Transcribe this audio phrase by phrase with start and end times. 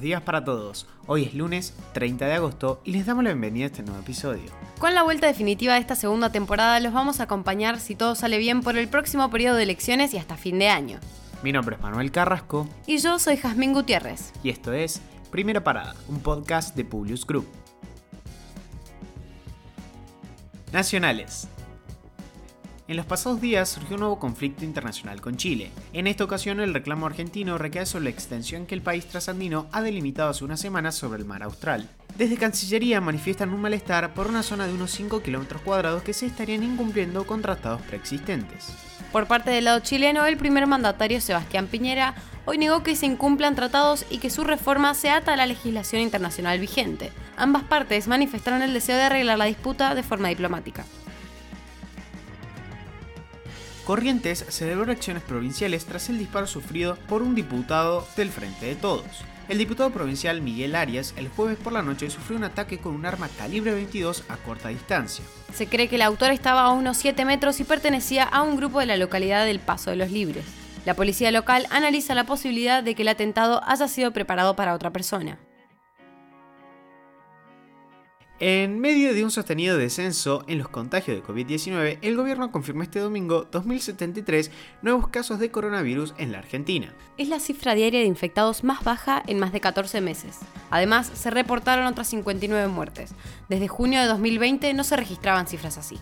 [0.00, 0.86] días para todos.
[1.06, 4.50] Hoy es lunes 30 de agosto y les damos la bienvenida a este nuevo episodio.
[4.78, 8.38] Con la vuelta definitiva de esta segunda temporada los vamos a acompañar si todo sale
[8.38, 10.98] bien por el próximo periodo de elecciones y hasta fin de año.
[11.42, 14.32] Mi nombre es Manuel Carrasco Y yo soy Jazmín Gutiérrez.
[14.42, 15.00] y esto es
[15.30, 17.46] Primera Parada, un podcast de Publius Group.
[20.72, 21.48] Nacionales.
[22.92, 25.70] En los pasados días surgió un nuevo conflicto internacional con Chile.
[25.94, 29.80] En esta ocasión el reclamo argentino recae sobre la extensión que el país trasandino ha
[29.80, 31.88] delimitado hace unas semanas sobre el mar austral.
[32.18, 36.26] Desde Cancillería manifiestan un malestar por una zona de unos 5 kilómetros cuadrados que se
[36.26, 38.68] estarían incumpliendo con tratados preexistentes.
[39.10, 43.54] Por parte del lado chileno, el primer mandatario Sebastián Piñera hoy negó que se incumplan
[43.54, 47.10] tratados y que su reforma se ata a la legislación internacional vigente.
[47.38, 50.84] Ambas partes manifestaron el deseo de arreglar la disputa de forma diplomática.
[53.84, 59.24] Corrientes celebró acciones provinciales tras el disparo sufrido por un diputado del Frente de Todos.
[59.48, 63.04] El diputado provincial Miguel Arias el jueves por la noche sufrió un ataque con un
[63.04, 65.24] arma calibre 22 a corta distancia.
[65.52, 68.78] Se cree que el autor estaba a unos 7 metros y pertenecía a un grupo
[68.78, 70.44] de la localidad del Paso de los Libres.
[70.84, 74.90] La policía local analiza la posibilidad de que el atentado haya sido preparado para otra
[74.90, 75.38] persona.
[78.44, 82.98] En medio de un sostenido descenso en los contagios de COVID-19, el gobierno confirmó este
[82.98, 84.50] domingo 2073
[84.82, 86.92] nuevos casos de coronavirus en la Argentina.
[87.18, 90.40] Es la cifra diaria de infectados más baja en más de 14 meses.
[90.70, 93.14] Además, se reportaron otras 59 muertes.
[93.48, 96.00] Desde junio de 2020 no se registraban cifras así.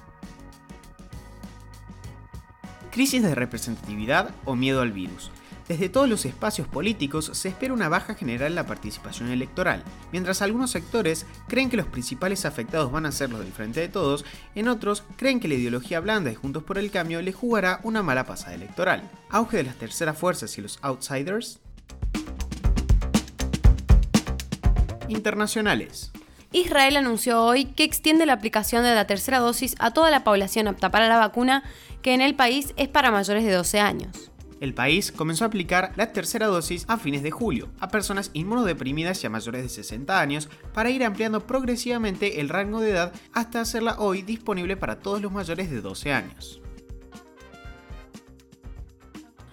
[2.91, 5.31] Crisis de representatividad o miedo al virus.
[5.71, 9.85] Desde todos los espacios políticos se espera una baja general en la participación electoral.
[10.11, 13.89] Mientras algunos sectores creen que los principales afectados van a ser los del Frente de
[13.89, 14.25] Todos,
[14.57, 18.03] en otros creen que la ideología blanda de Juntos por el Cambio le jugará una
[18.03, 19.09] mala pasada electoral.
[19.29, 21.61] Auge de las terceras fuerzas y los outsiders.
[25.07, 26.11] Internacionales.
[26.51, 30.67] Israel anunció hoy que extiende la aplicación de la tercera dosis a toda la población
[30.67, 31.63] apta para la vacuna,
[32.03, 34.30] que en el país es para mayores de 12 años.
[34.61, 39.25] El país comenzó a aplicar la tercera dosis a fines de julio a personas inmunodeprimidas
[39.25, 43.63] y a mayores de 60 años para ir ampliando progresivamente el rango de edad hasta
[43.63, 46.61] hacerla hoy disponible para todos los mayores de 12 años.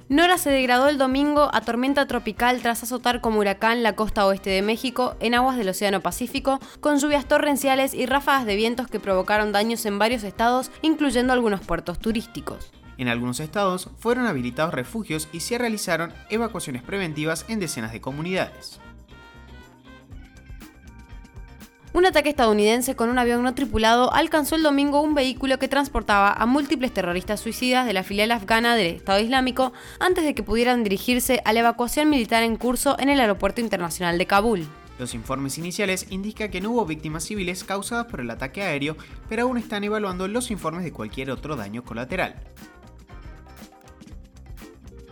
[0.09, 4.49] Nora se degradó el domingo a tormenta tropical tras azotar como huracán la costa oeste
[4.49, 9.01] de México en aguas del Océano Pacífico, con lluvias torrenciales y ráfagas de vientos que
[9.01, 12.71] provocaron daños en varios estados, incluyendo algunos puertos turísticos.
[12.97, 18.79] En algunos estados fueron habilitados refugios y se realizaron evacuaciones preventivas en decenas de comunidades.
[21.93, 26.31] Un ataque estadounidense con un avión no tripulado alcanzó el domingo un vehículo que transportaba
[26.31, 30.83] a múltiples terroristas suicidas de la filial afgana del Estado Islámico antes de que pudieran
[30.83, 34.67] dirigirse a la evacuación militar en curso en el Aeropuerto Internacional de Kabul.
[34.99, 38.95] Los informes iniciales indican que no hubo víctimas civiles causadas por el ataque aéreo,
[39.27, 42.35] pero aún están evaluando los informes de cualquier otro daño colateral.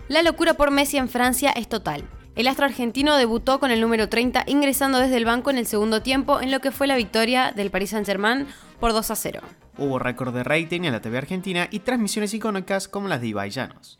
[0.08, 2.04] La locura por Messi en Francia es total.
[2.36, 6.04] El astro argentino debutó con el número 30 ingresando desde el banco en el segundo
[6.04, 8.46] tiempo en lo que fue la victoria del Paris Saint-Germain
[8.80, 9.42] por 2 a 0.
[9.80, 13.50] Hubo récord de rating en la TV argentina y transmisiones icónicas como las de Ibai
[13.50, 14.00] Llanos.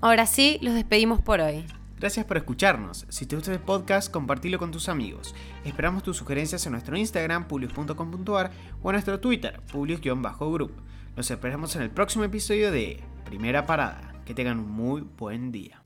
[0.00, 1.66] Ahora sí, los despedimos por hoy.
[1.98, 3.04] Gracias por escucharnos.
[3.10, 5.34] Si te gusta el podcast, compartilo con tus amigos.
[5.64, 8.50] Esperamos tus sugerencias en nuestro Instagram, publius.com.ar
[8.82, 10.72] o en nuestro Twitter, publius-group.
[11.14, 14.14] Nos esperamos en el próximo episodio de Primera Parada.
[14.24, 15.81] Que tengan un muy buen día.